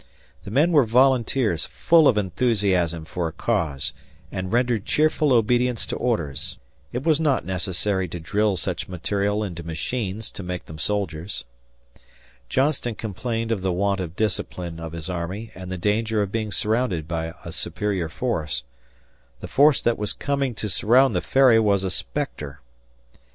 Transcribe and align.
The 0.45 0.49
men 0.49 0.71
were 0.71 0.83
volunteers 0.83 1.65
full 1.65 2.07
of 2.07 2.17
enthusiasm 2.17 3.05
for 3.05 3.27
a 3.27 3.31
cause 3.31 3.93
and 4.31 4.51
rendered 4.51 4.83
cheerful 4.83 5.31
obedience 5.31 5.85
to 5.85 5.95
orders; 5.95 6.57
it 6.91 7.03
was 7.03 7.19
not 7.19 7.45
necessary 7.45 8.07
to 8.07 8.19
drill 8.19 8.57
such 8.57 8.87
material 8.87 9.43
into 9.43 9.61
machines 9.61 10.31
to 10.31 10.41
make 10.41 10.65
them 10.65 10.79
soldiers. 10.79 11.45
Johnston 12.49 12.95
complained 12.95 13.51
of 13.51 13.61
the 13.61 13.71
want 13.71 13.99
of 13.99 14.15
discipline 14.15 14.79
of 14.79 14.93
his 14.93 15.07
army 15.07 15.51
and 15.53 15.71
the 15.71 15.77
danger 15.77 16.23
of 16.23 16.31
being 16.31 16.51
surrounded 16.51 17.07
by 17.07 17.35
a 17.45 17.51
superior 17.51 18.09
force. 18.09 18.63
The 19.39 19.47
force 19.47 19.83
that 19.83 19.99
was 19.99 20.13
coming 20.13 20.55
to 20.55 20.67
surround 20.67 21.15
the 21.15 21.21
Ferry 21.21 21.59
was 21.59 21.83
a 21.83 21.91
spectre. 21.91 22.59